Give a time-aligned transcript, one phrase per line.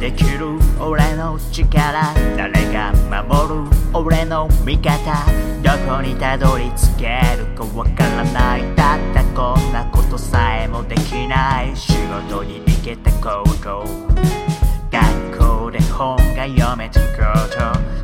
[0.00, 0.46] できる
[0.80, 2.92] 俺の力誰が
[3.22, 5.26] 守る俺の味方
[5.62, 11.92] どこにたどり着けるかわからないたったこんなことさえもできない仕
[12.28, 13.84] 事に行けたこと。
[14.90, 17.06] 学校で本が読めたこ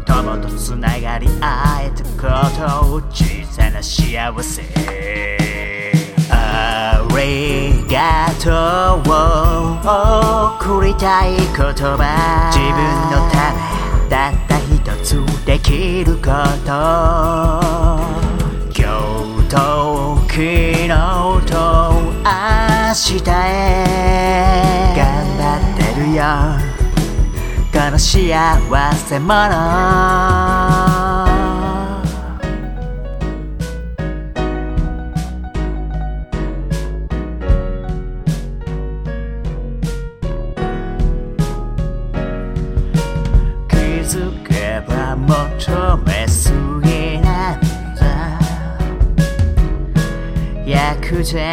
[0.05, 0.13] と。
[0.13, 0.49] 友と。
[0.57, 3.02] つながり会えたこと。
[3.11, 4.63] 小さな幸せ
[6.30, 9.01] ありがと。
[9.41, 9.44] う
[10.55, 12.51] を送りたい言葉。
[12.53, 12.79] 自分
[13.11, 15.07] のためたった一つ
[15.45, 16.23] できるこ
[16.65, 16.71] と。
[18.77, 18.83] 今
[19.41, 19.57] 日と
[20.29, 21.55] 昨日と
[22.23, 22.33] 明
[22.95, 23.85] 日へ。
[24.97, 25.03] 頑
[25.39, 26.23] 張ってるよ。
[27.73, 30.93] この幸せ者。
[44.05, 46.52] づけば求めす
[46.83, 47.60] ぎなん
[47.97, 48.38] だ。
[50.66, 51.52] 薬膳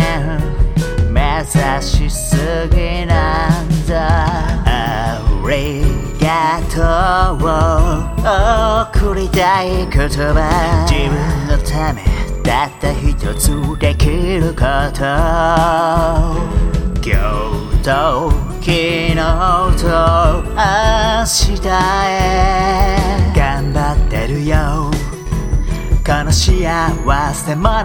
[1.11, 1.49] 目指
[1.81, 2.35] しす
[2.71, 4.27] ぎなんだ。
[4.65, 5.81] あり
[6.19, 7.47] がとう
[8.99, 10.85] 送りたい言葉。
[10.89, 11.15] 自分
[11.47, 12.03] のため
[12.43, 15.03] たった一つできること
[17.03, 17.15] 今
[17.71, 18.40] 日と昨日と。
[21.21, 21.69] 明日へ
[23.35, 24.89] 頑張ってるよ。
[26.03, 26.65] この幸
[27.35, 27.83] せ者。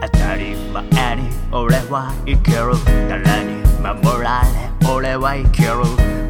[0.00, 2.72] 当たり前に俺は生きる。
[3.10, 5.68] 誰に守られ俺は生きる。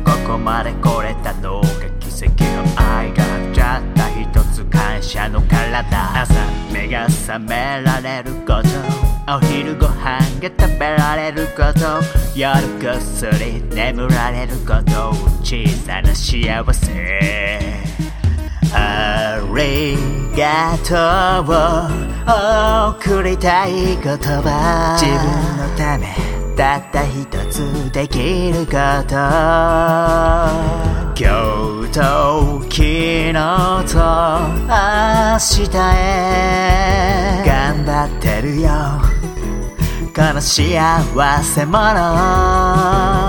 [0.05, 1.69] ここまで来れたのが
[2.19, 3.23] 奇跡の愛が
[3.55, 6.21] たった一つ感謝の体。
[6.21, 6.35] 朝
[6.73, 9.37] 目が覚められること。
[9.37, 12.03] お昼ご飯が食べられること。
[12.37, 15.13] 夜ぐっすり眠られること。
[15.45, 17.61] 小さな幸せ。
[18.75, 19.97] あり
[20.37, 20.97] がと
[21.47, 21.55] う。
[22.27, 24.99] を送りたい言葉。
[24.99, 26.38] 自分のため。
[26.59, 28.73] たった一つできるこ
[29.07, 29.15] と。
[31.15, 31.23] 今
[31.85, 33.33] 日と昨日
[33.87, 33.95] と
[34.67, 34.75] 明
[35.39, 37.45] 日へ。
[37.47, 38.69] 頑張ってるよ。
[40.13, 43.28] この幸せ者。